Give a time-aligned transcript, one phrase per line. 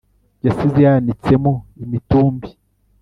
[0.45, 1.51] yasize yanitsemo
[1.83, 2.49] imitumbi